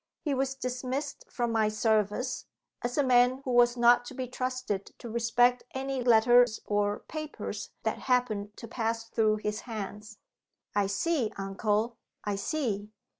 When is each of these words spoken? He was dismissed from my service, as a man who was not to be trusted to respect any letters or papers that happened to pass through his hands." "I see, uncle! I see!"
He 0.23 0.33
was 0.33 0.55
dismissed 0.55 1.25
from 1.29 1.51
my 1.51 1.69
service, 1.69 2.47
as 2.81 2.97
a 2.97 3.03
man 3.03 3.43
who 3.45 3.51
was 3.51 3.77
not 3.77 4.03
to 4.05 4.15
be 4.15 4.27
trusted 4.27 4.87
to 4.97 5.11
respect 5.11 5.61
any 5.75 6.01
letters 6.03 6.59
or 6.65 7.01
papers 7.01 7.69
that 7.83 7.99
happened 8.09 8.57
to 8.57 8.67
pass 8.67 9.03
through 9.03 9.35
his 9.43 9.59
hands." 9.69 10.17
"I 10.75 10.87
see, 10.87 11.31
uncle! 11.37 11.97
I 12.23 12.35
see!" 12.35 12.89